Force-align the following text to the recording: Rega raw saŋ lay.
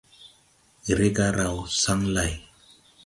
Rega 0.99 1.27
raw 1.37 1.55
saŋ 1.81 1.99
lay. 2.15 2.33